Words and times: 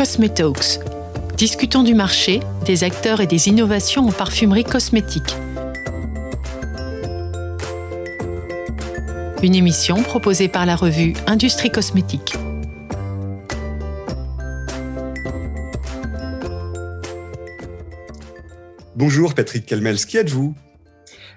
Cosmetalks. 0.00 0.80
Discutons 1.36 1.82
du 1.82 1.92
marché, 1.92 2.40
des 2.64 2.84
acteurs 2.84 3.20
et 3.20 3.26
des 3.26 3.48
innovations 3.48 4.08
en 4.08 4.12
parfumerie 4.12 4.64
cosmétique. 4.64 5.36
Une 9.42 9.54
émission 9.54 10.02
proposée 10.02 10.48
par 10.48 10.64
la 10.64 10.74
revue 10.74 11.12
Industrie 11.26 11.70
Cosmétique. 11.70 12.32
Bonjour 18.96 19.34
Patrick 19.34 19.66
Calmels, 19.66 20.06
qui 20.06 20.16
êtes-vous? 20.16 20.54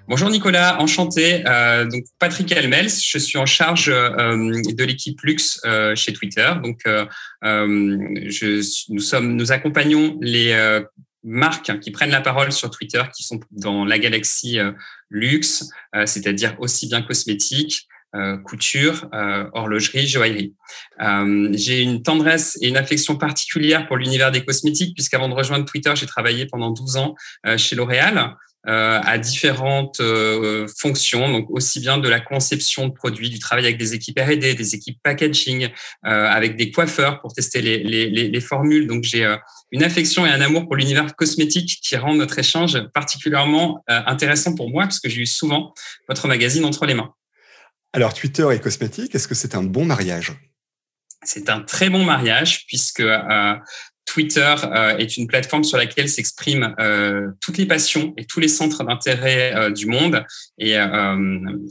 Bonjour 0.06 0.28
Nicolas, 0.28 0.82
enchanté. 0.82 1.42
Euh, 1.46 1.88
Patrick 2.18 2.52
Almels, 2.52 2.90
je 2.90 3.16
suis 3.16 3.38
en 3.38 3.46
charge 3.46 3.88
euh, 3.88 4.52
de 4.62 4.84
l'équipe 4.84 5.18
Luxe 5.22 5.62
euh, 5.64 5.94
chez 5.94 6.12
Twitter. 6.12 6.52
Donc 6.62 6.82
nous 9.22 9.52
accompagnons 9.52 10.18
les 10.20 10.80
marques 11.22 11.80
qui 11.80 11.90
prennent 11.90 12.10
la 12.10 12.20
parole 12.20 12.52
sur 12.52 12.70
Twitter, 12.70 13.02
qui 13.16 13.22
sont 13.22 13.40
dans 13.50 13.86
la 13.86 13.98
galaxie 13.98 14.58
luxe, 15.08 15.70
c'est-à-dire 16.04 16.54
aussi 16.58 16.86
bien 16.86 17.00
cosmétiques, 17.00 17.88
couture, 18.44 19.08
horlogerie, 19.54 20.06
joaillerie. 20.06 20.54
j'ai 21.52 21.80
une 21.80 22.02
tendresse 22.02 22.58
et 22.60 22.68
une 22.68 22.76
affection 22.76 23.16
particulière 23.16 23.86
pour 23.86 23.96
l'univers 23.96 24.30
des 24.30 24.44
cosmétiques, 24.44 24.94
puisqu'avant 24.94 25.30
de 25.30 25.34
rejoindre 25.34 25.64
Twitter, 25.64 25.92
j'ai 25.94 26.06
travaillé 26.06 26.44
pendant 26.46 26.70
12 26.70 26.96
ans 26.98 27.14
chez 27.56 27.74
L'Oréal. 27.74 28.36
Euh, 28.66 28.98
à 29.04 29.18
différentes 29.18 30.00
euh, 30.00 30.66
fonctions, 30.78 31.30
donc 31.30 31.50
aussi 31.50 31.80
bien 31.80 31.98
de 31.98 32.08
la 32.08 32.18
conception 32.18 32.88
de 32.88 32.94
produits, 32.94 33.28
du 33.28 33.38
travail 33.38 33.66
avec 33.66 33.76
des 33.76 33.92
équipes 33.92 34.18
R&D, 34.18 34.54
des 34.54 34.74
équipes 34.74 34.98
packaging, 35.02 35.68
euh, 36.06 36.26
avec 36.26 36.56
des 36.56 36.70
coiffeurs 36.70 37.20
pour 37.20 37.34
tester 37.34 37.60
les, 37.60 37.78
les, 37.82 38.08
les 38.08 38.40
formules. 38.40 38.86
Donc 38.86 39.04
j'ai 39.04 39.30
une 39.70 39.82
affection 39.82 40.24
et 40.24 40.30
un 40.30 40.40
amour 40.40 40.64
pour 40.64 40.76
l'univers 40.76 41.14
cosmétique 41.14 41.78
qui 41.82 41.94
rend 41.96 42.14
notre 42.14 42.38
échange 42.38 42.80
particulièrement 42.94 43.84
intéressant 43.86 44.54
pour 44.54 44.70
moi, 44.70 44.84
parce 44.84 44.98
que 44.98 45.10
j'ai 45.10 45.20
eu 45.20 45.26
souvent 45.26 45.74
votre 46.08 46.26
magazine 46.26 46.64
entre 46.64 46.86
les 46.86 46.94
mains. 46.94 47.12
Alors 47.92 48.14
Twitter 48.14 48.46
et 48.50 48.60
cosmétique, 48.60 49.14
est-ce 49.14 49.28
que 49.28 49.34
c'est 49.34 49.54
un 49.54 49.62
bon 49.62 49.84
mariage? 49.84 50.32
C'est 51.24 51.48
un 51.48 51.60
très 51.60 51.90
bon 51.90 52.04
mariage 52.04 52.66
puisque 52.66 53.00
euh, 53.00 53.54
Twitter 54.14 54.54
euh, 54.62 54.96
est 54.96 55.16
une 55.16 55.26
plateforme 55.26 55.64
sur 55.64 55.76
laquelle 55.76 56.08
s'expriment 56.08 56.72
euh, 56.78 57.32
toutes 57.40 57.58
les 57.58 57.66
passions 57.66 58.14
et 58.16 58.24
tous 58.24 58.38
les 58.38 58.46
centres 58.46 58.84
d'intérêt 58.84 59.52
euh, 59.56 59.70
du 59.70 59.86
monde. 59.86 60.24
Et 60.56 60.76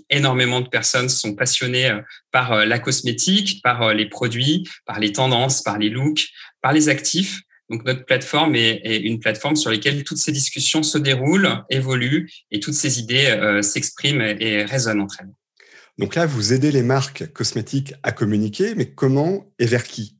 énormément 0.09 0.59
de 0.59 0.67
personnes 0.67 1.07
sont 1.07 1.35
passionnées 1.35 1.97
par 2.31 2.65
la 2.65 2.79
cosmétique, 2.79 3.61
par 3.63 3.93
les 3.93 4.07
produits, 4.07 4.67
par 4.85 4.99
les 4.99 5.13
tendances, 5.13 5.61
par 5.61 5.77
les 5.77 5.89
looks, 5.89 6.27
par 6.61 6.73
les 6.73 6.89
actifs. 6.89 7.39
Donc 7.69 7.85
notre 7.85 8.05
plateforme 8.05 8.55
est, 8.55 8.97
une 8.97 9.19
plateforme 9.19 9.55
sur 9.55 9.71
laquelle 9.71 10.03
toutes 10.03 10.17
ces 10.17 10.33
discussions 10.33 10.83
se 10.83 10.97
déroulent, 10.97 11.63
évoluent 11.69 12.29
et 12.51 12.59
toutes 12.59 12.73
ces 12.73 12.99
idées 12.99 13.59
s'expriment 13.61 14.21
et, 14.21 14.37
et 14.39 14.65
résonnent 14.65 15.01
entre 15.01 15.17
elles. 15.21 15.33
Donc 15.97 16.15
là, 16.15 16.25
vous 16.25 16.51
aidez 16.51 16.71
les 16.71 16.83
marques 16.83 17.31
cosmétiques 17.31 17.93
à 18.03 18.11
communiquer, 18.11 18.75
mais 18.75 18.91
comment 18.91 19.45
et 19.59 19.65
vers 19.65 19.83
qui? 19.83 20.17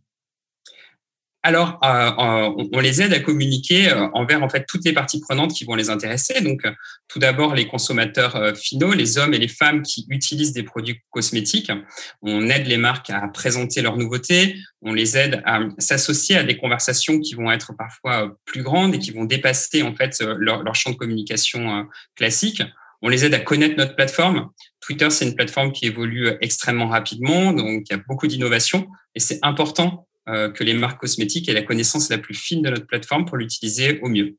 Alors, 1.46 1.78
euh, 1.84 2.10
euh, 2.20 2.68
on 2.72 2.80
les 2.80 3.02
aide 3.02 3.12
à 3.12 3.20
communiquer 3.20 3.90
euh, 3.90 4.08
envers 4.14 4.42
en 4.42 4.48
fait 4.48 4.66
toutes 4.66 4.86
les 4.86 4.94
parties 4.94 5.20
prenantes 5.20 5.54
qui 5.54 5.66
vont 5.66 5.76
les 5.76 5.90
intéresser. 5.90 6.40
Donc, 6.40 6.66
tout 7.10 7.20
d'abord 7.20 7.54
les 7.54 7.68
consommateurs 7.68 8.56
finaux, 8.56 8.94
les 8.94 9.18
hommes 9.18 9.34
et 9.34 9.38
les 9.38 9.50
femmes 9.50 9.82
qui 9.82 10.06
utilisent 10.10 10.54
des 10.54 10.64
produits 10.64 11.02
cosmétiques. 11.10 11.72
On 12.22 12.50
aide 12.50 12.66
les 12.66 12.78
marques 12.78 13.10
à 13.10 13.28
présenter 13.28 13.82
leurs 13.82 13.98
nouveautés. 13.98 14.56
On 14.82 14.94
les 14.94 15.18
aide 15.18 15.44
à 15.46 15.60
s'associer 15.80 16.38
à 16.38 16.44
des 16.44 16.58
conversations 16.58 17.20
qui 17.20 17.36
vont 17.36 17.52
être 17.52 17.74
parfois 17.78 18.34
plus 18.46 18.64
grandes 18.64 18.96
et 18.96 19.00
qui 19.00 19.12
vont 19.12 19.26
dépasser 19.26 19.84
en 19.84 19.94
fait 19.94 20.22
leur, 20.22 20.64
leur 20.64 20.76
champ 20.76 20.92
de 20.92 20.96
communication 20.96 21.86
classique. 22.16 22.64
On 23.02 23.10
les 23.10 23.26
aide 23.26 23.34
à 23.34 23.40
connaître 23.40 23.76
notre 23.76 23.96
plateforme. 23.96 24.50
Twitter, 24.80 25.10
c'est 25.10 25.26
une 25.26 25.36
plateforme 25.36 25.74
qui 25.74 25.88
évolue 25.88 26.30
extrêmement 26.40 26.88
rapidement, 26.88 27.52
donc 27.52 27.84
il 27.90 27.92
y 27.92 27.96
a 27.96 28.02
beaucoup 28.08 28.28
d'innovations 28.28 28.88
et 29.14 29.20
c'est 29.20 29.40
important 29.42 30.08
euh, 30.08 30.13
que 30.26 30.64
les 30.64 30.74
marques 30.74 31.02
cosmétiques 31.02 31.50
aient 31.50 31.54
la 31.54 31.64
connaissance 31.64 32.10
la 32.10 32.18
plus 32.18 32.34
fine 32.34 32.62
de 32.62 32.70
notre 32.70 32.88
plateforme 32.88 33.26
pour 33.26 33.38
l'utiliser 33.38 34.00
au 34.02 34.08
mieux. 34.08 34.38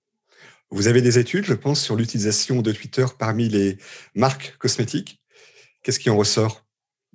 Vous 0.70 0.88
avez 0.88 1.02
des 1.02 1.18
études, 1.18 1.44
je 1.44 1.54
pense, 1.54 1.80
sur 1.80 1.94
l'utilisation 1.94 2.62
de 2.62 2.72
Twitter 2.72 3.04
parmi 3.16 3.48
les 3.48 3.78
marques 4.14 4.56
cosmétiques. 4.58 5.20
Qu'est-ce 5.82 6.00
qui 6.00 6.10
en 6.10 6.16
ressort? 6.16 6.64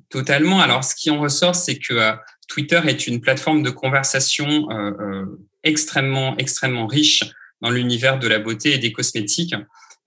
Totalement. 0.09 0.61
Alors, 0.61 0.83
ce 0.83 0.95
qui 0.95 1.09
en 1.09 1.19
ressort, 1.19 1.55
c'est 1.55 1.77
que 1.77 1.93
euh, 1.93 2.13
Twitter 2.47 2.79
est 2.87 3.05
une 3.05 3.19
plateforme 3.19 3.61
de 3.61 3.69
conversation 3.69 4.69
euh, 4.71 5.25
extrêmement, 5.63 6.37
extrêmement 6.37 6.87
riche 6.87 7.23
dans 7.61 7.69
l'univers 7.69 8.17
de 8.17 8.27
la 8.29 8.39
beauté 8.39 8.73
et 8.73 8.77
des 8.77 8.93
cosmétiques. 8.93 9.55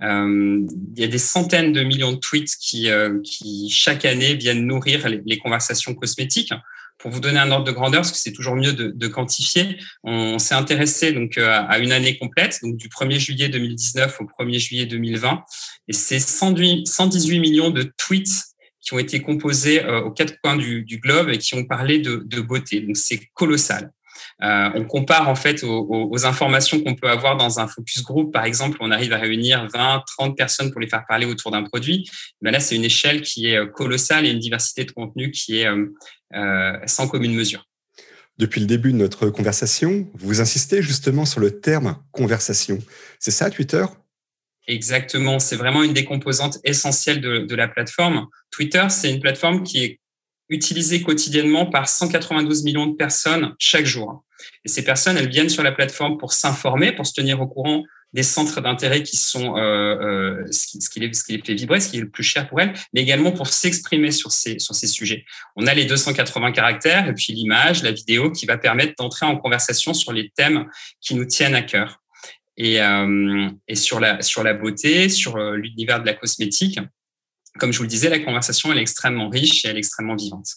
il 0.01 0.67
y 0.97 1.05
a 1.05 1.07
des 1.07 1.19
centaines 1.19 1.73
de 1.73 1.83
millions 1.83 2.13
de 2.13 2.17
tweets 2.17 2.57
qui, 2.59 2.89
qui 3.23 3.69
chaque 3.69 4.07
année 4.07 4.35
viennent 4.35 4.67
nourrir 4.67 5.07
les 5.07 5.39
conversations 5.39 5.95
cosmétiques. 5.95 6.55
Pour 6.99 7.11
vous 7.11 7.21
donner 7.21 7.39
un 7.39 7.51
ordre 7.51 7.65
de 7.65 7.73
grandeur, 7.73 8.03
parce 8.03 8.13
que 8.13 8.19
c'est 8.19 8.33
toujours 8.33 8.55
mieux 8.55 8.73
de, 8.73 9.09
quantifier, 9.09 9.79
on 10.05 10.39
s'est 10.39 10.55
intéressé 10.55 11.13
donc 11.13 11.37
euh, 11.37 11.65
à 11.69 11.79
une 11.79 11.93
année 11.93 12.17
complète, 12.17 12.59
donc 12.63 12.77
du 12.77 12.89
1er 12.89 13.19
juillet 13.19 13.49
2019 13.49 14.21
au 14.21 14.25
1er 14.25 14.59
juillet 14.59 14.87
2020, 14.87 15.43
et 15.89 15.93
c'est 15.93 16.21
118 16.21 17.41
millions 17.41 17.71
de 17.71 17.93
tweets 17.99 18.45
qui 18.81 18.95
ont 18.95 18.99
été 18.99 19.21
composés 19.21 19.85
euh, 19.85 20.03
aux 20.03 20.11
quatre 20.11 20.35
coins 20.43 20.57
du, 20.57 20.85
globe 21.03 21.29
et 21.29 21.39
qui 21.39 21.55
ont 21.55 21.65
parlé 21.65 21.99
de, 21.99 22.23
de 22.25 22.41
beauté. 22.41 22.81
Donc 22.81 22.97
c'est 22.97 23.21
colossal. 23.35 23.91
Euh, 24.43 24.71
on 24.75 24.85
compare 24.85 25.29
en 25.29 25.37
fait 25.37 25.63
aux, 25.63 26.27
informations 26.27 26.81
qu'on 26.83 26.95
peut 26.95 27.09
avoir 27.09 27.37
dans 27.37 27.61
un 27.61 27.69
focus 27.69 28.03
group. 28.03 28.33
Par 28.33 28.45
exemple, 28.45 28.79
on 28.81 28.91
arrive 28.91 29.13
à 29.13 29.19
réunir 29.19 29.69
20, 29.73 30.03
30 30.19 30.37
personnes 30.37 30.73
pour 30.73 30.81
les 30.81 30.89
faire 30.89 31.05
parler 31.09 31.27
autour 31.27 31.53
d'un 31.53 31.63
produit. 31.63 32.11
Ben 32.41 32.51
là, 32.51 32.59
c'est 32.59 32.75
une 32.75 32.85
échelle 32.85 33.23
qui 33.23 33.47
est 33.47 33.57
euh, 33.57 33.67
colossale 33.67 34.27
et 34.27 34.31
une 34.31 34.41
diversité 34.41 34.85
de 34.85 34.91
contenu 34.91 35.31
qui 35.31 35.61
est 35.61 35.69
euh, 36.35 36.77
sans 36.87 37.07
commune 37.07 37.35
mesure. 37.35 37.67
Depuis 38.39 38.61
le 38.61 38.67
début 38.67 38.93
de 38.93 38.97
notre 38.97 39.29
conversation, 39.31 40.11
vous 40.15 40.41
insistez 40.41 40.83
justement 40.83 41.25
sur 41.25 41.39
le 41.39 41.61
terme 41.61 42.03
conversation. 42.11 42.79
C'est 43.21 43.31
ça, 43.31 43.51
Twitter? 43.51 43.85
Exactement, 44.67 45.39
c'est 45.39 45.57
vraiment 45.57 45.83
une 45.83 45.93
des 45.93 46.05
composantes 46.05 46.59
essentielles 46.65 47.21
de, 47.21 47.39
de 47.41 47.55
la 47.55 47.69
plateforme. 47.69 48.27
Twitter, 48.51 48.87
c'est 48.89 49.13
une 49.13 49.21
plateforme 49.21 49.63
qui 49.63 49.85
est 49.85 50.01
utilisée 50.49 51.03
quotidiennement 51.03 51.67
par 51.67 51.89
192 51.89 52.65
millions 52.65 52.87
de 52.87 52.95
personnes 52.95 53.55
chaque 53.59 53.87
jour. 53.87 54.25
Et 54.65 54.69
ces 54.69 54.85
personnes, 54.85 55.17
elles 55.17 55.29
viennent 55.29 55.49
sur 55.49 55.63
la 55.63 55.73
plateforme 55.73 56.19
pour 56.19 56.33
s'informer, 56.33 56.93
pour 56.93 57.07
se 57.07 57.13
tenir 57.13 57.41
au 57.41 57.47
courant 57.47 57.85
des 58.13 58.23
centres 58.23 58.61
d'intérêt 58.61 59.03
qui 59.03 59.17
sont 59.17 59.57
euh, 59.57 60.43
euh, 60.43 60.47
ce, 60.51 60.91
qui, 60.91 61.01
les, 61.01 61.11
fait 61.15 61.55
vibrer, 61.55 61.81
ce 61.81 61.89
qui 61.89 61.97
est 61.97 62.01
le 62.01 62.11
plus 62.11 62.23
cher 62.23 62.47
pour 62.49 62.61
elles, 62.61 62.75
mais 62.93 63.01
également 63.01 63.33
pour 63.33 63.47
s'exprimer 63.47 64.11
sur 64.11 64.33
ces, 64.33 64.59
sur 64.59 64.75
ces 64.75 64.87
sujets. 64.87 65.25
On 65.57 65.67
a 65.67 65.75
les 65.75 65.87
280 65.87 66.53
caractères 66.53 67.09
et 67.09 67.15
puis 67.15 67.33
l'image, 67.33 67.83
la 67.83 67.93
vidéo 67.93 68.31
qui 68.31 68.45
va 68.45 68.59
permettre 68.59 68.95
d'entrer 68.99 69.27
en 69.27 69.37
conversation 69.37 69.95
sur 69.95 70.13
les 70.13 70.31
thèmes 70.31 70.67
qui 71.01 71.15
nous 71.15 71.25
tiennent 71.25 71.55
à 71.55 71.63
cœur. 71.63 72.01
Et, 72.59 72.83
euh, 72.83 73.49
sur, 73.73 73.99
la, 73.99 74.21
sur 74.21 74.43
la 74.43 74.53
beauté, 74.53 75.09
sur 75.09 75.39
l'univers 75.39 76.01
de 76.01 76.07
la 76.07 76.13
cosmétique, 76.13 76.79
comme 77.59 77.73
je 77.73 77.79
vous 77.79 77.85
le 77.85 77.89
disais, 77.89 78.11
la 78.11 78.19
conversation 78.19 78.73
est 78.73 78.81
extrêmement 78.81 79.29
riche 79.29 79.65
et 79.65 79.69
elle 79.69 79.77
est 79.77 79.81
extrêmement 79.81 80.17
vivante. 80.17 80.49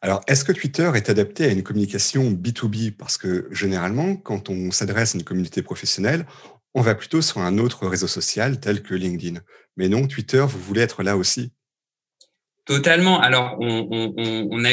Alors, 0.00 0.20
est-ce 0.28 0.44
que 0.44 0.52
Twitter 0.52 0.90
est 0.94 1.10
adapté 1.10 1.46
à 1.46 1.48
une 1.48 1.62
communication 1.62 2.30
B2B 2.30 2.92
Parce 2.92 3.18
que 3.18 3.48
généralement, 3.50 4.16
quand 4.16 4.48
on 4.48 4.70
s'adresse 4.70 5.14
à 5.14 5.18
une 5.18 5.24
communauté 5.24 5.62
professionnelle, 5.62 6.24
on 6.74 6.82
va 6.82 6.94
plutôt 6.94 7.20
sur 7.20 7.40
un 7.40 7.58
autre 7.58 7.86
réseau 7.86 8.06
social 8.06 8.60
tel 8.60 8.82
que 8.82 8.94
LinkedIn. 8.94 9.40
Mais 9.76 9.88
non, 9.88 10.06
Twitter, 10.06 10.44
vous 10.48 10.60
voulez 10.60 10.82
être 10.82 11.02
là 11.02 11.16
aussi 11.16 11.52
Totalement. 12.64 13.20
Alors, 13.20 13.56
on, 13.60 14.64
a 14.64 14.68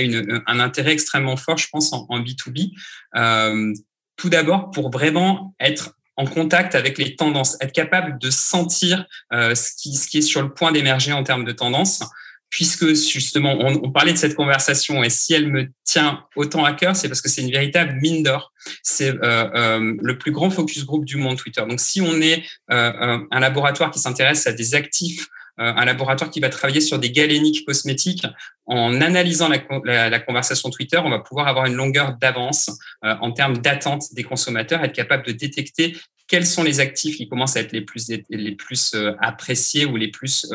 un 0.48 0.60
intérêt 0.60 0.92
extrêmement 0.92 1.38
fort, 1.38 1.58
je 1.58 1.70
pense, 1.72 1.94
en, 1.94 2.06
B2B. 2.20 2.72
Euh, 3.16 3.74
tout 4.18 4.30
d'abord, 4.30 4.70
pour 4.72 4.92
vraiment 4.92 5.56
être 5.60 5.96
en 6.18 6.26
contact 6.26 6.76
avec 6.76 6.98
les 6.98 7.16
tendances, 7.16 7.58
être 7.62 7.72
capable 7.72 8.20
de 8.20 8.30
sentir 8.30 9.06
euh, 9.34 9.54
qui, 9.78 9.96
ce 9.96 10.08
qui 10.08 10.20
est 10.20 10.22
sur 10.22 10.42
le 10.42 10.54
point 10.54 10.72
d'émerger 10.72 11.14
en 11.14 11.24
termes 11.24 11.46
de 11.46 11.52
tendances, 11.52 12.04
puisque 12.50 12.94
justement, 12.94 13.58
on, 13.60 13.92
parlait 13.92 14.14
de 14.14 14.18
cette 14.18 14.36
conversation 14.36 15.04
et 15.04 15.10
si 15.10 15.34
elle 15.34 15.52
me 15.52 15.68
tient 15.84 16.24
autant 16.36 16.64
à 16.64 16.74
cœur, 16.74 16.96
c'est 16.96 17.10
parce 17.10 17.22
que 17.22 17.30
c'est 17.30 17.42
une 17.42 17.52
véritable 17.52 18.00
mine 18.02 18.24
d'or. 18.24 18.54
C'est 18.82 19.10
euh, 19.10 19.50
euh, 19.56 19.96
le 20.02 20.18
plus 20.18 20.32
grand 20.32 20.50
focus 20.50 20.86
group 20.86 21.06
du 21.06 21.18
monde 21.18 21.38
Twitter. 21.38 21.62
Donc, 21.68 21.80
si 21.80 22.02
on 22.02 22.22
est 22.22 22.44
euh, 22.72 23.20
un 23.30 23.40
laboratoire 23.40 23.92
qui 23.92 24.00
s'intéresse 24.00 24.48
à 24.48 24.54
des 24.54 24.74
actifs 24.76 25.28
un 25.58 25.86
laboratoire 25.86 26.30
qui 26.30 26.40
va 26.40 26.50
travailler 26.50 26.82
sur 26.82 27.00
des 27.00 27.12
galéniques 27.12 27.66
cosmétiques. 27.66 28.26
En 28.66 29.00
analysant 29.00 29.48
la, 29.48 30.20
conversation 30.20 30.70
Twitter, 30.70 30.98
on 30.98 31.10
va 31.10 31.20
pouvoir 31.20 31.48
avoir 31.48 31.66
une 31.66 31.76
longueur 31.76 32.18
d'avance 32.18 32.72
euh, 33.04 33.14
en 33.22 33.32
termes 33.32 33.60
d'attente 33.60 34.14
des 34.14 34.24
consommateurs, 34.24 34.84
être 34.84 34.94
capable 34.94 35.26
de 35.26 35.32
détecter 35.32 35.96
quels 36.28 36.48
sont 36.48 36.64
les 36.64 36.80
actifs 36.80 37.18
qui 37.18 37.30
commencent 37.30 37.56
à 37.56 37.60
être 37.60 37.72
les 37.72 37.82
plus 37.82 38.10
les 38.30 38.56
plus 38.56 38.96
euh, 38.96 39.14
appréciés 39.20 39.86
ou 39.86 39.96
les 39.96 40.08
plus 40.08 40.52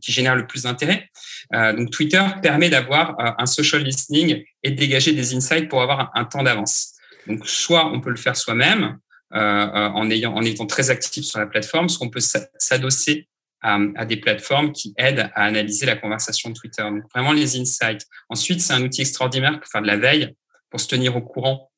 qui 0.00 0.12
génèrent 0.12 0.36
le 0.36 0.46
plus 0.46 0.62
d'intérêt. 0.62 1.10
donc 1.52 1.90
Twitter 1.90 2.24
permet 2.42 2.70
d'avoir 2.70 3.16
un 3.38 3.46
social 3.46 3.82
listening 3.82 4.42
et 4.62 4.70
de 4.70 4.76
dégager 4.76 5.12
des 5.12 5.34
insights 5.34 5.68
pour 5.68 5.82
avoir 5.82 6.10
un, 6.14 6.24
temps 6.24 6.42
d'avance. 6.42 6.94
Donc, 7.26 7.46
soit 7.46 7.92
on 7.92 8.00
peut 8.00 8.10
le 8.10 8.16
faire 8.16 8.36
soi-même 8.36 8.98
en, 9.32 10.10
ayant, 10.10 10.34
en 10.34 10.42
étant 10.42 10.66
très 10.66 10.88
actif 10.88 11.24
sur 11.24 11.38
la 11.38 11.46
plateforme, 11.46 11.90
soit 11.90 12.06
on 12.06 12.10
peut 12.10 12.20
s'adosser 12.58 13.28
à, 13.66 14.04
des 14.04 14.16
plateformes 14.16 14.72
qui 14.72 14.94
aident 14.96 15.30
à 15.34 15.44
analyser 15.44 15.86
la 15.86 15.96
conversation 15.96 16.50
de 16.50 16.54
Twitter. 16.54 16.82
Donc, 16.82 17.02
vraiment 17.12 17.32
les 17.32 17.58
insights. 17.58 18.06
Ensuite, 18.28 18.60
c'est 18.60 18.72
un 18.72 18.82
outil 18.82 19.00
extraordinaire 19.00 19.58
pour 19.58 19.68
faire 19.68 19.82
de 19.82 19.86
la 19.86 19.96
veille, 19.96 20.34
pour 20.70 20.80
se 20.80 20.86
tenir 20.86 21.16
au 21.16 21.22
courant 21.22 21.70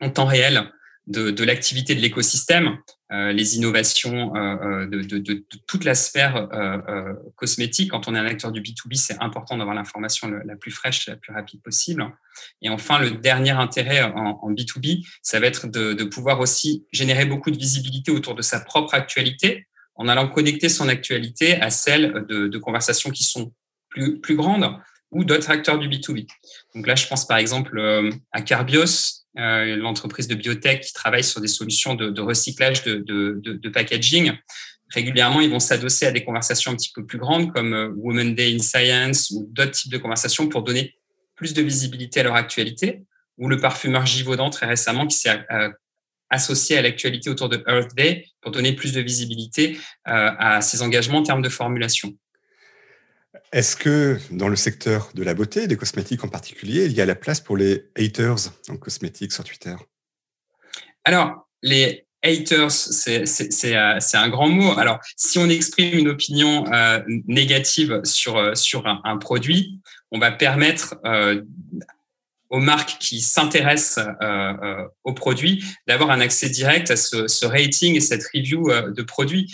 en 0.00 0.10
temps 0.10 0.24
réel 0.24 0.70
de, 1.06 1.44
l'activité 1.44 1.94
de 1.94 2.00
l'écosystème, 2.00 2.78
euh, 3.12 3.32
les 3.32 3.56
innovations 3.56 4.34
euh, 4.34 4.56
euh 4.82 4.86
de, 4.86 5.46
toute 5.68 5.84
la 5.84 5.94
sphère 5.94 6.48
cosmétique. 7.36 7.90
Quand 7.90 8.08
on 8.08 8.14
est 8.14 8.18
un 8.18 8.26
acteur 8.26 8.50
du 8.50 8.60
B2B, 8.60 8.96
c'est 8.96 9.22
important 9.22 9.56
d'avoir 9.56 9.76
l'information 9.76 10.28
la 10.28 10.56
plus 10.56 10.72
fraîche, 10.72 11.06
la 11.06 11.16
plus 11.16 11.32
rapide 11.32 11.62
possible. 11.62 12.04
Et 12.62 12.70
enfin, 12.70 12.98
le 12.98 13.10
dernier 13.10 13.52
intérêt 13.52 14.02
en, 14.02 14.40
en 14.42 14.52
B2B, 14.52 15.06
ça 15.22 15.38
va 15.38 15.46
être 15.46 15.68
de, 15.68 16.02
pouvoir 16.04 16.40
aussi 16.40 16.86
générer 16.92 17.26
beaucoup 17.26 17.50
de 17.50 17.58
visibilité 17.58 18.10
autour 18.10 18.34
de 18.34 18.42
sa 18.42 18.58
propre 18.60 18.94
actualité 18.94 19.66
en 19.96 20.08
allant 20.08 20.28
connecter 20.28 20.68
son 20.68 20.88
actualité 20.88 21.60
à 21.60 21.70
celle 21.70 22.24
de, 22.28 22.58
conversations 22.58 23.10
qui 23.10 23.24
sont 23.24 23.52
plus, 23.88 24.20
plus 24.20 24.36
grandes 24.36 24.70
ou 25.10 25.24
d'autres 25.24 25.50
acteurs 25.50 25.78
du 25.78 25.88
B2B. 25.88 26.26
Donc 26.74 26.86
là, 26.86 26.94
je 26.94 27.06
pense 27.06 27.26
par 27.26 27.38
exemple 27.38 27.80
à 28.32 28.42
Carbios, 28.42 29.24
euh, 29.38 29.76
l'entreprise 29.76 30.28
de 30.28 30.34
biotech 30.34 30.80
qui 30.80 30.94
travaille 30.94 31.22
sur 31.22 31.42
des 31.42 31.48
solutions 31.48 31.94
de, 31.94 32.08
de 32.08 32.22
recyclage 32.22 32.82
de, 32.84 32.96
de, 32.96 33.38
de, 33.42 33.68
packaging. 33.68 34.32
Régulièrement, 34.88 35.42
ils 35.42 35.50
vont 35.50 35.58
s'adosser 35.58 36.06
à 36.06 36.10
des 36.10 36.24
conversations 36.24 36.72
un 36.72 36.74
petit 36.74 36.90
peu 36.94 37.04
plus 37.04 37.18
grandes 37.18 37.52
comme 37.52 37.74
euh, 37.74 37.92
Women 37.96 38.34
Day 38.34 38.54
in 38.54 38.60
Science 38.60 39.30
ou 39.30 39.46
d'autres 39.52 39.72
types 39.72 39.92
de 39.92 39.98
conversations 39.98 40.48
pour 40.48 40.62
donner 40.62 40.94
plus 41.34 41.52
de 41.52 41.60
visibilité 41.60 42.20
à 42.20 42.22
leur 42.22 42.34
actualité. 42.34 43.02
Ou 43.36 43.50
le 43.50 43.58
parfumeur 43.58 44.06
Givaudan 44.06 44.48
très 44.48 44.64
récemment 44.64 45.06
qui 45.06 45.18
s'est 45.18 45.44
euh, 45.50 45.68
associé 46.30 46.76
à 46.76 46.82
l'actualité 46.82 47.30
autour 47.30 47.48
de 47.48 47.62
Earth 47.68 47.94
Day 47.96 48.26
pour 48.40 48.52
donner 48.52 48.74
plus 48.74 48.92
de 48.92 49.00
visibilité 49.00 49.78
à 50.04 50.60
ses 50.60 50.82
engagements 50.82 51.18
en 51.18 51.22
termes 51.22 51.42
de 51.42 51.48
formulation. 51.48 52.14
Est-ce 53.52 53.76
que 53.76 54.18
dans 54.30 54.48
le 54.48 54.56
secteur 54.56 55.10
de 55.14 55.22
la 55.22 55.34
beauté, 55.34 55.66
des 55.66 55.76
cosmétiques 55.76 56.24
en 56.24 56.28
particulier, 56.28 56.86
il 56.86 56.92
y 56.92 57.00
a 57.00 57.06
la 57.06 57.14
place 57.14 57.40
pour 57.40 57.56
les 57.56 57.84
haters 57.96 58.52
en 58.68 58.76
cosmétiques 58.76 59.32
sur 59.32 59.44
Twitter? 59.44 59.74
Alors, 61.04 61.48
les 61.62 62.06
haters, 62.22 62.70
c'est 62.70 63.76
euh, 63.76 63.98
un 64.14 64.28
grand 64.28 64.48
mot. 64.48 64.76
Alors, 64.78 64.98
si 65.16 65.38
on 65.38 65.48
exprime 65.48 65.96
une 65.96 66.08
opinion 66.08 66.64
euh, 66.72 67.00
négative 67.26 68.00
sur, 68.04 68.36
euh, 68.36 68.54
sur 68.54 68.86
un, 68.86 69.16
produit, 69.18 69.80
on 70.10 70.18
va 70.18 70.32
permettre 70.32 70.96
aux 72.50 72.60
marques 72.60 72.98
qui 73.00 73.20
s'intéressent 73.20 74.06
au 75.04 75.12
produit 75.12 75.64
d'avoir 75.86 76.10
un 76.10 76.20
accès 76.20 76.48
direct 76.48 76.90
à 76.90 76.96
ce, 76.96 77.46
rating 77.46 77.96
et 77.96 78.00
cette 78.00 78.24
review 78.34 78.70
de 78.70 79.02
produit 79.02 79.48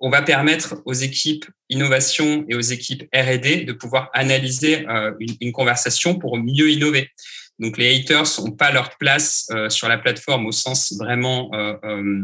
on 0.00 0.08
va 0.08 0.22
permettre 0.22 0.82
aux 0.86 0.94
équipes 0.94 1.44
innovation 1.68 2.44
et 2.48 2.54
aux 2.54 2.60
équipes 2.60 3.04
R&D 3.14 3.64
de 3.64 3.72
pouvoir 3.72 4.10
analyser 4.14 4.88
euh, 4.88 5.12
une, 5.40 5.52
conversation 5.52 6.18
pour 6.18 6.38
mieux 6.38 6.70
innover. 6.70 7.10
Donc 7.58 7.76
les 7.76 7.94
haters 7.94 8.40
n'ont 8.40 8.52
pas 8.52 8.72
leur 8.72 8.96
place 8.96 9.46
euh, 9.50 9.68
sur 9.68 9.88
la 9.88 9.98
plateforme 9.98 10.46
au 10.46 10.52
sens 10.52 10.94
vraiment 10.98 11.50
euh, 11.52 12.22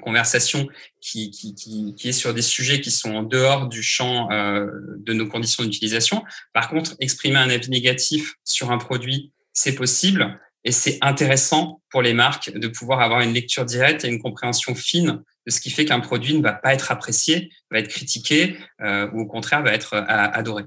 conversation 0.00 0.68
qui, 1.00 1.30
qui, 1.30 1.54
qui, 1.54 2.08
est 2.08 2.12
sur 2.12 2.34
des 2.34 2.42
sujets 2.42 2.80
qui 2.80 2.90
sont 2.90 3.14
en 3.14 3.22
dehors 3.22 3.68
du 3.68 3.82
champ 3.82 4.28
de 4.30 5.12
nos 5.12 5.26
conditions 5.26 5.64
d'utilisation. 5.64 6.22
Par 6.52 6.68
contre, 6.68 6.94
exprimer 7.00 7.36
un 7.36 7.48
avis 7.48 7.70
négatif 7.70 8.34
sur 8.44 8.70
un 8.70 8.78
produit, 8.78 9.32
c'est 9.52 9.74
possible 9.74 10.38
et 10.66 10.72
c'est 10.72 10.98
intéressant 11.00 11.80
pour 11.90 12.02
les 12.02 12.12
marques 12.12 12.50
de 12.52 12.66
pouvoir 12.66 13.00
avoir 13.00 13.20
une 13.20 13.32
lecture 13.32 13.64
directe 13.64 14.04
et 14.04 14.08
une 14.08 14.20
compréhension 14.20 14.74
fine 14.74 15.22
de 15.46 15.50
ce 15.52 15.60
qui 15.60 15.70
fait 15.70 15.84
qu'un 15.84 16.00
produit 16.00 16.34
ne 16.34 16.42
va 16.42 16.52
pas 16.52 16.74
être 16.74 16.90
apprécié, 16.90 17.50
va 17.70 17.78
être 17.78 17.88
critiqué 17.88 18.56
euh, 18.82 19.08
ou 19.12 19.20
au 19.20 19.26
contraire 19.26 19.62
va 19.62 19.72
être 19.72 19.94
euh, 19.94 20.04
adoré. 20.08 20.64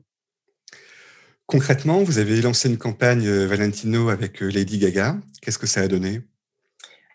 Concrètement, 1.47 2.01
vous 2.01 2.17
avez 2.17 2.41
lancé 2.41 2.69
une 2.69 2.77
campagne 2.77 3.27
euh, 3.27 3.45
Valentino 3.45 4.07
avec 4.07 4.39
Lady 4.39 4.77
Gaga. 4.77 5.17
Qu'est-ce 5.41 5.59
que 5.59 5.67
ça 5.67 5.81
a 5.81 5.87
donné? 5.89 6.21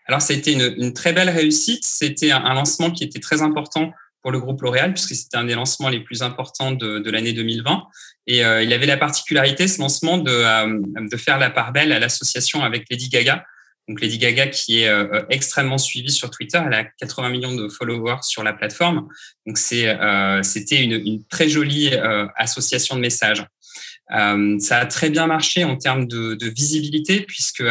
Alors, 0.05 0.21
ça 0.21 0.33
a 0.33 0.37
été 0.37 0.53
une, 0.53 0.93
très 0.93 1.13
belle 1.13 1.29
réussite. 1.29 1.83
C'était 1.83 2.31
un, 2.31 2.53
lancement 2.53 2.91
qui 2.91 3.03
était 3.03 3.19
très 3.19 3.41
important 3.41 3.91
pour 4.21 4.31
le 4.31 4.39
groupe 4.39 4.61
L'Oréal, 4.61 4.93
puisque 4.93 5.15
c'était 5.15 5.37
un 5.37 5.45
des 5.45 5.55
lancements 5.55 5.89
les 5.89 5.99
plus 5.99 6.21
importants 6.21 6.71
de, 6.71 7.09
l'année 7.09 7.33
2020. 7.33 7.83
Et 8.27 8.39
il 8.39 8.73
avait 8.73 8.85
la 8.85 8.97
particularité, 8.97 9.67
ce 9.67 9.79
lancement, 9.79 10.17
de, 10.17 11.09
de 11.09 11.17
faire 11.17 11.37
la 11.37 11.49
part 11.49 11.71
belle 11.71 11.91
à 11.91 11.99
l'association 11.99 12.63
avec 12.63 12.85
Lady 12.89 13.09
Gaga, 13.09 13.43
donc 13.87 14.01
Lady 14.01 14.17
Gaga 14.17 14.47
qui 14.47 14.81
est 14.81 14.87
euh, 14.87 15.21
extrêmement 15.29 15.77
suivie 15.77 16.11
sur 16.11 16.31
Twitter, 16.31 16.59
elle 16.65 16.73
a 16.73 16.83
80 16.83 17.29
millions 17.29 17.55
de 17.55 17.67
followers 17.69 18.23
sur 18.23 18.43
la 18.43 18.53
plateforme. 18.53 19.07
Donc 19.45 19.57
c'est 19.57 19.87
euh, 19.87 20.41
c'était 20.41 20.83
une, 20.83 20.93
une, 20.93 21.25
très 21.25 21.49
jolie 21.49 21.91
euh, 21.93 22.25
association 22.35 22.95
de 22.95 23.01
messages. 23.01 23.45
ça 24.09 24.77
a 24.79 24.85
très 24.85 25.09
bien 25.09 25.27
marché 25.27 25.63
en 25.63 25.77
termes 25.77 26.07
de, 26.07 26.33
de 26.33 26.47
visibilité 26.47 27.21
puisque 27.21 27.63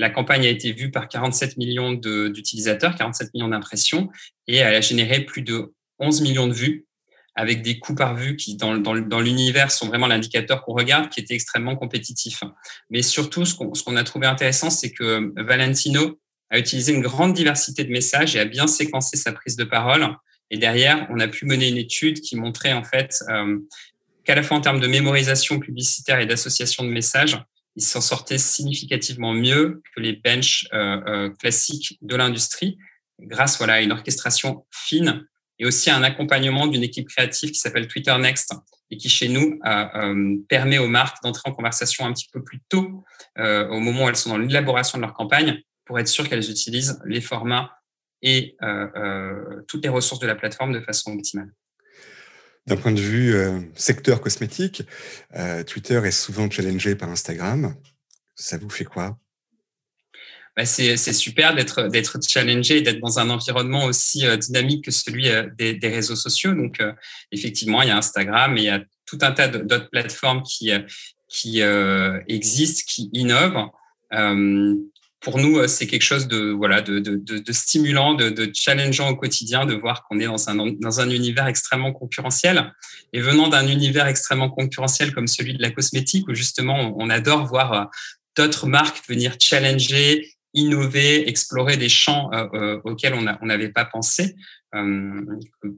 la 0.00 0.08
campagne 0.08 0.46
a 0.46 0.48
été 0.48 0.72
vue 0.72 0.90
par 0.90 1.08
47 1.08 1.58
millions 1.58 1.92
d'utilisateurs, 1.92 2.96
47 2.96 3.34
millions 3.34 3.48
d'impressions 3.48 4.08
et 4.46 4.56
elle 4.56 4.74
a 4.74 4.80
généré 4.80 5.20
plus 5.20 5.42
de 5.42 5.74
11 5.98 6.22
millions 6.22 6.48
de 6.48 6.54
vues 6.54 6.86
avec 7.34 7.62
des 7.62 7.78
coûts 7.78 7.94
par 7.94 8.16
vue 8.16 8.36
qui, 8.36 8.56
dans, 8.56 8.74
l'univers, 9.20 9.70
sont 9.70 9.86
vraiment 9.86 10.06
l'indicateur 10.06 10.64
qu'on 10.64 10.72
regarde, 10.72 11.10
qui 11.10 11.20
était 11.20 11.34
extrêmement 11.34 11.76
compétitif. 11.76 12.42
Mais 12.88 13.02
surtout, 13.02 13.44
ce 13.44 13.54
qu'on, 13.54 13.72
ce 13.74 13.84
qu'on 13.84 13.96
a 13.96 14.02
trouvé 14.02 14.26
intéressant, 14.26 14.70
c'est 14.70 14.90
que 14.90 15.32
Valentino 15.40 16.18
a 16.50 16.58
utilisé 16.58 16.92
une 16.92 17.02
grande 17.02 17.34
diversité 17.34 17.84
de 17.84 17.90
messages 17.90 18.34
et 18.36 18.40
a 18.40 18.46
bien 18.46 18.66
séquencé 18.66 19.16
sa 19.16 19.32
prise 19.32 19.56
de 19.56 19.64
parole. 19.64 20.08
Et 20.50 20.58
derrière, 20.58 21.06
on 21.10 21.20
a 21.20 21.28
pu 21.28 21.44
mener 21.44 21.68
une 21.68 21.76
étude 21.76 22.20
qui 22.20 22.36
montrait 22.36 22.72
en 22.72 22.82
fait 22.82 23.22
euh, 23.28 23.58
qu'à 24.24 24.34
la 24.34 24.42
fois 24.42 24.56
en 24.56 24.60
termes 24.60 24.80
de 24.80 24.88
mémorisation 24.88 25.60
publicitaire 25.60 26.20
et 26.20 26.26
d'association 26.26 26.84
de 26.84 26.88
messages, 26.88 27.38
il 27.80 27.82
s'en 27.82 28.02
sortait 28.02 28.36
significativement 28.36 29.32
mieux 29.32 29.82
que 29.96 30.02
les 30.02 30.12
benches 30.12 30.68
euh, 30.74 31.00
euh, 31.06 31.30
classiques 31.30 31.96
de 32.02 32.14
l'industrie, 32.14 32.76
grâce 33.18 33.56
voilà, 33.56 33.74
à 33.74 33.80
une 33.80 33.90
orchestration 33.90 34.66
fine 34.70 35.26
et 35.58 35.64
aussi 35.64 35.90
un 35.90 36.02
accompagnement 36.02 36.66
d'une 36.66 36.82
équipe 36.82 37.08
créative 37.08 37.52
qui 37.52 37.58
s'appelle 37.58 37.88
Twitter 37.88 38.14
Next 38.18 38.52
et 38.90 38.98
qui 38.98 39.08
chez 39.08 39.28
nous 39.28 39.58
euh, 39.64 40.36
permet 40.50 40.76
aux 40.76 40.88
marques 40.88 41.22
d'entrer 41.22 41.48
en 41.48 41.54
conversation 41.54 42.04
un 42.04 42.12
petit 42.12 42.28
peu 42.30 42.44
plus 42.44 42.60
tôt 42.68 43.02
au 43.38 43.80
moment 43.80 44.04
où 44.04 44.08
elles 44.10 44.16
sont 44.16 44.30
dans 44.30 44.38
l'élaboration 44.38 44.98
de 44.98 45.02
leur 45.02 45.14
campagne 45.14 45.62
pour 45.86 45.98
être 45.98 46.08
sûr 46.08 46.28
qu'elles 46.28 46.50
utilisent 46.50 47.00
les 47.06 47.22
formats 47.22 47.70
et 48.20 48.56
toutes 49.68 49.82
les 49.82 49.88
ressources 49.88 50.20
de 50.20 50.26
la 50.26 50.34
plateforme 50.34 50.72
de 50.72 50.80
façon 50.80 51.12
optimale. 51.12 51.50
D'un 52.66 52.76
point 52.76 52.92
de 52.92 53.00
vue 53.00 53.34
secteur 53.74 54.20
cosmétique, 54.20 54.82
Twitter 55.66 56.00
est 56.04 56.10
souvent 56.10 56.48
challengé 56.50 56.94
par 56.94 57.08
Instagram. 57.08 57.74
Ça 58.36 58.58
vous 58.58 58.70
fait 58.70 58.84
quoi? 58.84 59.18
Bah, 60.56 60.66
c'est 60.66 60.96
super 61.12 61.54
d'être 61.54 62.18
challengé 62.28 62.82
d'être 62.82 63.00
dans 63.00 63.18
un 63.18 63.30
environnement 63.30 63.84
aussi 63.84 64.26
euh, 64.26 64.36
dynamique 64.36 64.84
que 64.84 64.90
celui 64.90 65.28
euh, 65.28 65.48
des, 65.56 65.78
réseaux 65.82 66.16
sociaux. 66.16 66.54
Donc, 66.54 66.80
euh, 66.80 66.92
effectivement, 67.30 67.82
il 67.82 67.88
y 67.88 67.90
a 67.90 67.96
Instagram 67.96 68.58
et 68.58 68.60
il 68.60 68.64
y 68.64 68.68
a 68.68 68.82
tout 69.06 69.18
un 69.22 69.32
tas 69.32 69.48
d'autres 69.48 69.88
plateformes 69.90 70.42
qui 70.42 70.70
existent, 72.28 72.82
qui 72.86 73.10
innovent. 73.12 73.70
Pour 75.20 75.38
nous, 75.38 75.66
c'est 75.68 75.86
quelque 75.86 76.02
chose 76.02 76.28
de 76.28 76.50
voilà 76.50 76.80
de, 76.80 77.52
stimulant, 77.52 78.14
de, 78.14 78.30
de, 78.30 78.50
challengeant 78.54 79.10
au 79.10 79.16
quotidien, 79.16 79.66
de 79.66 79.74
voir 79.74 80.04
qu'on 80.04 80.18
est 80.18 80.24
dans 80.24 80.48
un 80.48 80.54
dans 80.54 81.00
un 81.00 81.10
univers 81.10 81.46
extrêmement 81.46 81.92
concurrentiel. 81.92 82.72
Et 83.12 83.20
venant 83.20 83.48
d'un 83.48 83.68
univers 83.68 84.06
extrêmement 84.06 84.50
concurrentiel 84.50 85.12
comme 85.12 85.26
celui 85.26 85.54
de 85.54 85.62
la 85.62 85.70
cosmétique, 85.70 86.26
où 86.28 86.34
justement 86.34 86.94
on 86.96 87.10
adore 87.10 87.46
voir 87.46 87.90
d'autres 88.36 88.66
marques 88.66 89.02
venir 89.08 89.34
challenger 89.40 90.26
innover, 90.54 91.28
explorer 91.28 91.76
des 91.76 91.88
champs 91.88 92.30
euh, 92.32 92.46
euh, 92.54 92.80
auxquels 92.84 93.14
on 93.14 93.46
n'avait 93.46 93.70
pas 93.70 93.84
pensé. 93.84 94.34
Euh, 94.74 95.24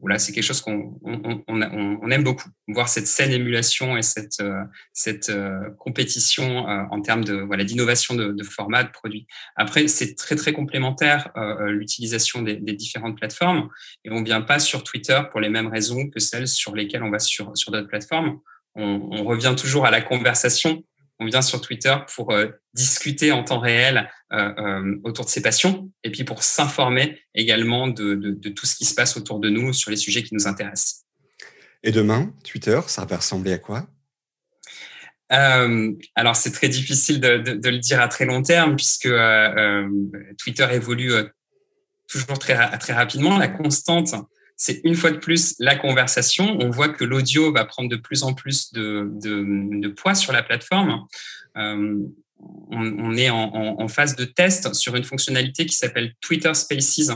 voilà, 0.00 0.18
c'est 0.18 0.32
quelque 0.32 0.44
chose 0.44 0.60
qu'on 0.60 1.00
on, 1.02 1.42
on, 1.48 1.62
on, 2.02 2.10
aime 2.10 2.24
beaucoup, 2.24 2.48
voir 2.68 2.88
cette 2.90 3.06
saine 3.06 3.32
émulation 3.32 3.96
et 3.96 4.02
cette, 4.02 4.40
euh, 4.40 4.62
cette 4.92 5.30
euh, 5.30 5.70
compétition 5.78 6.58
en 6.66 7.00
termes 7.00 7.24
de 7.24 7.34
voilà 7.36 7.64
d'innovation 7.64 8.14
de, 8.14 8.32
de, 8.32 8.44
format, 8.44 8.84
de 8.84 8.90
produits. 8.90 9.26
Après, 9.56 9.88
c'est 9.88 10.14
très 10.14 10.36
très 10.36 10.52
complémentaire 10.52 11.30
l'utilisation 11.66 12.42
des, 12.42 12.56
des, 12.56 12.74
différentes 12.74 13.16
plateformes 13.16 13.68
et 14.04 14.10
on 14.10 14.22
vient 14.22 14.42
pas 14.42 14.58
sur 14.58 14.84
Twitter 14.84 15.20
pour 15.30 15.40
les 15.40 15.48
mêmes 15.48 15.68
raisons 15.68 16.08
que 16.10 16.20
celles 16.20 16.48
sur 16.48 16.74
lesquelles 16.74 17.02
on 17.02 17.10
va 17.10 17.18
sur 17.18 17.56
sur 17.56 17.72
d'autres 17.72 17.88
plateformes. 17.88 18.40
On, 18.74 19.08
on, 19.10 19.24
revient 19.24 19.54
toujours 19.56 19.86
à 19.86 19.90
la 19.90 20.00
conversation 20.00 20.82
on 21.22 21.26
vient 21.26 21.42
sur 21.42 21.60
Twitter 21.60 21.94
pour 22.14 22.32
euh, 22.32 22.48
discuter 22.74 23.32
en 23.32 23.44
temps 23.44 23.60
réel 23.60 24.10
euh, 24.32 24.52
euh, 24.58 24.96
autour 25.04 25.24
de 25.24 25.30
ses 25.30 25.40
passions 25.40 25.90
et 26.02 26.10
puis 26.10 26.24
pour 26.24 26.42
s'informer 26.42 27.20
également 27.34 27.88
de, 27.88 28.34
tout 28.50 28.66
ce 28.66 28.74
qui 28.74 28.84
se 28.84 28.94
passe 28.94 29.16
autour 29.16 29.38
de 29.38 29.48
nous 29.48 29.72
sur 29.72 29.90
les 29.90 29.96
sujets 29.96 30.22
qui 30.22 30.34
nous 30.34 30.46
intéressent. 30.46 31.04
Et 31.82 31.92
demain, 31.92 32.32
Twitter, 32.44 32.80
ça 32.86 33.04
va 33.04 33.16
ressembler 33.16 33.52
à 33.52 33.58
quoi? 33.58 33.86
Alors 36.14 36.36
c'est 36.36 36.52
très 36.52 36.68
difficile 36.68 37.18
de, 37.18 37.30
le 37.70 37.78
dire 37.78 38.02
à 38.02 38.08
très 38.08 38.26
long 38.26 38.42
terme 38.42 38.76
puisque 38.76 39.08
Twitter 40.36 40.68
évolue 40.72 41.10
toujours 42.06 42.38
très, 42.38 42.76
très 42.76 42.92
rapidement. 42.92 43.38
La 43.38 43.48
constante, 43.48 44.14
c'est 44.62 44.80
une 44.84 44.94
fois 44.94 45.10
de 45.10 45.16
plus 45.16 45.56
la 45.58 45.74
conversation. 45.74 46.56
On 46.60 46.70
voit 46.70 46.88
que 46.88 47.02
l'audio 47.02 47.52
va 47.52 47.64
prendre 47.64 47.88
de 47.88 47.96
plus 47.96 48.22
en 48.22 48.32
plus 48.32 48.72
de, 48.72 49.88
poids 49.88 50.14
sur 50.14 50.32
la 50.32 50.44
plateforme. 50.44 51.04
Euh, 51.56 51.98
on, 52.70 53.16
est 53.16 53.28
en, 53.28 53.88
phase 53.88 54.14
de 54.16 54.24
test 54.24 54.72
sur 54.74 54.94
une 54.94 55.04
fonctionnalité 55.04 55.66
qui 55.66 55.74
s'appelle 55.74 56.14
Twitter 56.20 56.52
Spaces, 56.54 57.10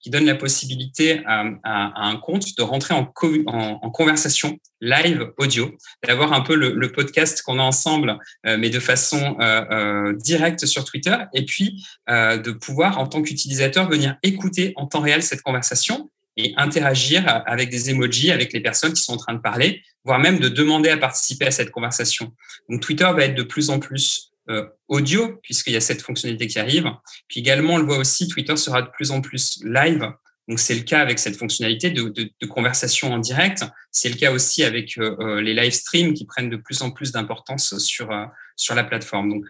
qui 0.00 0.10
donne 0.10 0.24
la 0.24 0.34
possibilité 0.34 1.22
à, 1.26 1.44
un 1.64 2.16
compte 2.16 2.56
de 2.56 2.62
rentrer 2.62 2.94
en, 2.94 3.90
conversation 3.90 4.58
live 4.80 5.32
audio, 5.38 5.76
d'avoir 6.06 6.32
un 6.32 6.40
peu 6.40 6.54
le, 6.54 6.92
podcast 6.92 7.42
qu'on 7.42 7.58
a 7.58 7.62
ensemble, 7.62 8.18
euh, 8.46 8.56
mais 8.56 8.70
de 8.70 8.78
façon 8.80 9.36
euh, 9.40 9.64
euh, 9.70 10.12
directe 10.14 10.66
sur 10.66 10.84
Twitter, 10.84 11.16
et 11.34 11.44
puis 11.44 11.84
de 12.08 12.52
pouvoir, 12.52 12.98
en 12.98 13.06
tant 13.06 13.22
qu'utilisateur, 13.22 13.88
venir 13.88 14.16
écouter 14.22 14.72
en 14.76 14.86
temps 14.86 15.00
réel 15.00 15.22
cette 15.22 15.42
conversation 15.42 16.10
et 16.36 16.54
interagir 16.56 17.42
avec 17.46 17.70
des 17.70 17.90
emojis 17.90 18.30
avec 18.30 18.52
les 18.52 18.60
personnes 18.60 18.92
qui 18.92 19.02
sont 19.02 19.14
en 19.14 19.18
train 19.18 19.34
de 19.34 19.40
parler, 19.40 19.82
voire 20.04 20.18
même 20.18 20.38
de 20.38 20.48
demander 20.48 20.88
à 20.90 20.96
participer 20.96 21.46
à 21.46 21.50
cette 21.50 21.70
conversation. 21.70 22.32
Donc 22.68 22.80
Twitter 22.80 23.08
va 23.14 23.24
être 23.24 23.34
de 23.34 23.42
plus 23.42 23.70
en 23.70 23.78
plus 23.78 24.32
euh, 24.50 24.66
audio, 24.88 25.38
puisqu'il 25.42 25.72
y 25.72 25.76
a 25.76 25.80
cette 25.80 26.02
fonctionnalité 26.02 26.46
qui 26.46 26.58
arrive. 26.58 26.90
Puis 27.28 27.40
également, 27.40 27.74
on 27.74 27.78
le 27.78 27.84
voit 27.84 27.98
aussi, 27.98 28.28
Twitter 28.28 28.56
sera 28.56 28.82
de 28.82 28.88
plus 28.88 29.10
en 29.10 29.20
plus 29.20 29.60
live. 29.64 30.10
Donc 30.48 30.58
c'est 30.58 30.74
le 30.74 30.80
cas 30.80 31.00
avec 31.00 31.18
cette 31.18 31.36
fonctionnalité 31.36 31.90
de, 31.90 32.08
de, 32.08 32.28
de 32.40 32.46
conversation 32.46 33.12
en 33.12 33.18
direct. 33.18 33.64
C'est 33.92 34.08
le 34.08 34.16
cas 34.16 34.32
aussi 34.32 34.64
avec 34.64 34.98
euh, 34.98 35.16
euh, 35.20 35.40
les 35.40 35.54
live 35.54 35.72
streams 35.72 36.14
qui 36.14 36.26
prennent 36.26 36.50
de 36.50 36.56
plus 36.56 36.82
en 36.82 36.90
plus 36.90 37.12
d'importance 37.12 37.78
sur, 37.78 38.10
sur 38.56 38.74
la 38.74 38.84
plateforme. 38.84 39.30
Donc 39.30 39.44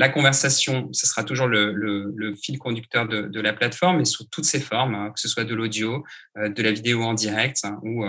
la 0.00 0.08
conversation, 0.08 0.88
ce 0.92 1.06
sera 1.06 1.24
toujours 1.24 1.46
le, 1.46 2.34
fil 2.42 2.58
conducteur 2.58 3.06
de, 3.06 3.40
la 3.40 3.52
plateforme, 3.52 4.00
et 4.00 4.04
sous 4.04 4.24
toutes 4.24 4.46
ses 4.46 4.60
formes, 4.60 4.94
hein, 4.94 5.10
que 5.14 5.20
ce 5.20 5.28
soit 5.28 5.44
de 5.44 5.54
l'audio, 5.54 6.04
de 6.36 6.62
la 6.62 6.72
vidéo 6.72 7.02
en 7.02 7.14
direct 7.14 7.58
hein, 7.64 7.78
ou 7.82 8.04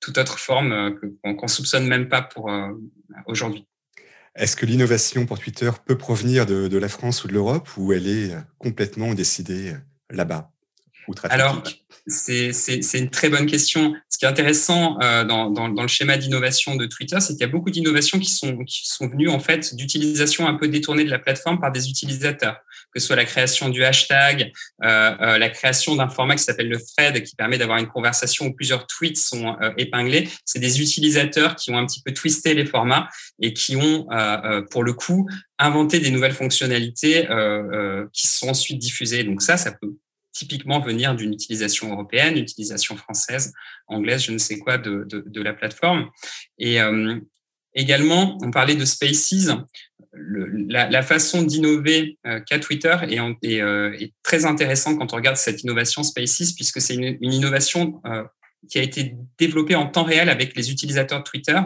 toute 0.00 0.18
autre 0.18 0.38
forme 0.38 0.98
qu'on 1.22 1.42
ne 1.42 1.48
soupçonne 1.48 1.86
même 1.86 2.08
pas 2.08 2.22
pour 2.22 2.50
aujourd'hui. 3.26 3.66
Est-ce 4.36 4.54
que 4.54 4.66
l'innovation 4.66 5.24
pour 5.24 5.38
Twitter 5.38 5.70
peut 5.86 5.96
provenir 5.96 6.44
de, 6.44 6.76
la 6.76 6.88
France 6.88 7.24
ou 7.24 7.28
de 7.28 7.32
l'Europe 7.32 7.68
ou 7.78 7.92
elle 7.94 8.06
est 8.06 8.34
euh, 8.34 8.40
complètement 8.58 9.14
décidée 9.14 9.70
euh, 9.70 9.78
là-bas? 10.10 10.52
Alors, 11.24 11.62
c'est 12.06 12.98
une 12.98 13.10
très 13.10 13.28
bonne 13.28 13.46
question. 13.46 13.94
Ce 14.08 14.18
qui 14.18 14.24
est 14.24 14.28
intéressant 14.28 14.98
euh, 15.02 15.24
dans, 15.24 15.82
le 15.82 15.88
schéma 15.88 16.16
d'innovation 16.16 16.76
de 16.76 16.86
Twitter, 16.86 17.20
c'est 17.20 17.34
qu'il 17.34 17.40
y 17.40 17.44
a 17.44 17.48
beaucoup 17.48 17.70
d'innovations 17.70 18.18
qui 18.18 18.30
sont, 18.30 18.64
qui 18.64 18.86
sont 18.86 19.08
venues 19.08 19.28
en 19.28 19.40
fait 19.40 19.74
d'utilisation 19.74 20.46
un 20.46 20.54
peu 20.54 20.68
détournée 20.68 21.04
de 21.04 21.10
la 21.10 21.18
plateforme 21.18 21.60
par 21.60 21.72
des 21.72 21.88
utilisateurs 21.88 22.56
que 22.96 23.00
ce 23.00 23.08
soit 23.08 23.16
la 23.16 23.26
création 23.26 23.68
du 23.68 23.84
hashtag, 23.84 24.52
euh, 24.82 25.14
euh, 25.20 25.38
la 25.38 25.50
création 25.50 25.96
d'un 25.96 26.08
format 26.08 26.34
qui 26.34 26.42
s'appelle 26.42 26.70
le 26.70 26.78
thread, 26.80 27.22
qui 27.22 27.36
permet 27.36 27.58
d'avoir 27.58 27.76
une 27.76 27.88
conversation 27.88 28.46
où 28.46 28.54
plusieurs 28.54 28.86
tweets 28.86 29.18
sont 29.18 29.54
euh, 29.60 29.70
épinglés. 29.76 30.30
C'est 30.46 30.60
des 30.60 30.80
utilisateurs 30.80 31.56
qui 31.56 31.70
ont 31.70 31.76
un 31.76 31.84
petit 31.84 32.00
peu 32.02 32.14
twisté 32.14 32.54
les 32.54 32.64
formats 32.64 33.08
et 33.38 33.52
qui 33.52 33.76
ont, 33.76 34.06
pour 34.70 34.82
le 34.82 34.94
coup, 34.94 35.28
inventé 35.58 36.00
des 36.00 36.10
nouvelles 36.10 36.32
fonctionnalités 36.32 37.26
qui 38.12 38.26
sont 38.26 38.48
ensuite 38.48 38.78
diffusées. 38.78 39.24
Donc 39.24 39.42
ça, 39.42 39.56
ça 39.56 39.72
peut 39.72 39.94
typiquement 40.36 40.80
venir 40.80 41.14
d'une 41.14 41.32
utilisation 41.32 41.92
européenne, 41.92 42.36
utilisation 42.36 42.96
française, 42.96 43.52
anglaise, 43.86 44.24
je 44.24 44.32
ne 44.32 44.38
sais 44.38 44.58
quoi, 44.58 44.78
de, 44.78 45.06
de, 45.08 45.42
la 45.42 45.54
plateforme. 45.54 46.10
Et 46.58 46.78
également, 47.74 48.36
on 48.42 48.50
parlait 48.50 48.74
de 48.74 48.84
Spaces 48.84 49.48
la, 50.68 51.02
façon 51.02 51.42
d'innover 51.42 52.18
euh, 52.26 52.40
qu'a 52.40 52.58
Twitter 52.58 52.96
euh, 53.02 53.92
est, 53.98 54.12
très 54.22 54.44
intéressante 54.44 54.98
quand 54.98 55.12
on 55.12 55.16
regarde 55.16 55.36
cette 55.36 55.62
innovation 55.62 56.02
Spaces, 56.02 56.52
puisque 56.52 56.80
c'est 56.80 56.94
une, 56.94 57.16
innovation 57.20 58.00
euh, 58.06 58.24
qui 58.68 58.78
a 58.78 58.82
été 58.82 59.14
développée 59.38 59.74
en 59.74 59.86
temps 59.86 60.04
réel 60.04 60.28
avec 60.28 60.56
les 60.56 60.70
utilisateurs 60.70 61.20
de 61.20 61.24
Twitter. 61.24 61.58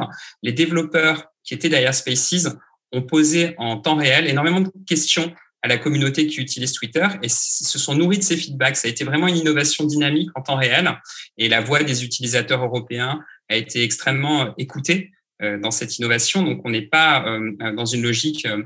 Les 0.42 0.52
développeurs 0.52 1.26
qui 1.44 1.54
étaient 1.54 1.68
derrière 1.68 1.94
Spaces 1.94 2.48
ont 2.92 3.02
posé 3.02 3.54
en 3.58 3.78
temps 3.78 3.96
réel 3.96 4.26
énormément 4.26 4.60
de 4.60 4.70
questions 4.86 5.32
à 5.62 5.68
la 5.68 5.78
communauté 5.78 6.26
qui 6.26 6.40
utilise 6.40 6.72
Twitter 6.72 7.06
et 7.22 7.28
se 7.28 7.78
sont 7.78 7.94
nourris 7.94 8.18
de 8.18 8.22
ces 8.22 8.36
feedbacks. 8.36 8.76
Ça 8.76 8.88
a 8.88 8.90
été 8.90 9.04
vraiment 9.04 9.28
une 9.28 9.36
innovation 9.36 9.84
dynamique 9.84 10.30
en 10.34 10.42
temps 10.42 10.56
réel 10.56 10.90
et 11.36 11.48
la 11.48 11.60
voix 11.60 11.82
des 11.82 12.04
utilisateurs 12.04 12.64
européens 12.64 13.20
a 13.48 13.56
été 13.56 13.82
extrêmement 13.82 14.54
écoutée 14.56 15.10
euh, 15.42 15.58
dans 15.58 15.70
cette 15.70 15.98
innovation. 15.98 16.42
Donc, 16.42 16.62
on 16.64 16.70
n'est 16.70 16.86
pas 16.86 17.26
euh, 17.26 17.72
dans 17.74 17.84
une 17.84 18.02
logique 18.02 18.46
euh, 18.46 18.62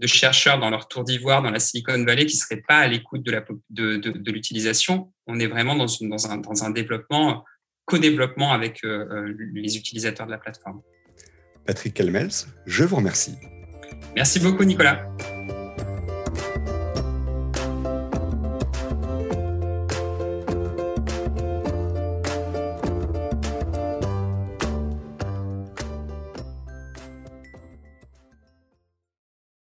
de 0.00 0.06
chercheurs 0.06 0.58
dans 0.58 0.70
leur 0.70 0.88
tour 0.88 1.04
d'ivoire 1.04 1.40
dans 1.42 1.50
la 1.50 1.60
Silicon 1.60 2.04
Valley 2.04 2.26
qui 2.26 2.36
ne 2.36 2.40
seraient 2.40 2.62
pas 2.66 2.78
à 2.78 2.88
l'écoute 2.88 3.22
de, 3.22 3.32
de, 3.70 3.96
de, 3.96 4.10
de 4.10 4.32
l'utilisation. 4.32 5.12
On 5.26 5.38
est 5.38 5.46
vraiment 5.46 5.76
dans, 5.76 5.86
une, 5.86 6.10
dans, 6.10 6.30
un, 6.30 6.38
dans 6.38 6.64
un 6.64 6.70
développement, 6.70 7.44
co-développement 7.84 8.52
avec 8.52 8.80
les 8.82 9.76
utilisateurs 9.76 10.26
de 10.26 10.32
la 10.32 10.38
plateforme. 10.38 10.80
Patrick 11.64 11.94
Kelmels, 11.94 12.30
je 12.66 12.84
vous 12.84 12.96
remercie. 12.96 13.34
Merci 14.16 14.40
beaucoup, 14.40 14.64
Nicolas. 14.64 15.06